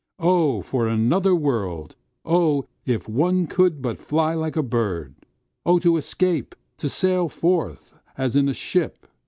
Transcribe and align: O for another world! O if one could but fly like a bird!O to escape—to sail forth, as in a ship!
O 0.17 0.63
for 0.63 0.87
another 0.87 1.35
world! 1.35 1.95
O 2.25 2.65
if 2.87 3.07
one 3.07 3.45
could 3.45 3.83
but 3.83 3.99
fly 3.99 4.33
like 4.33 4.55
a 4.55 4.63
bird!O 4.63 5.77
to 5.77 5.95
escape—to 5.95 6.89
sail 6.89 7.29
forth, 7.29 7.93
as 8.17 8.35
in 8.35 8.49
a 8.49 8.53
ship! 8.55 9.05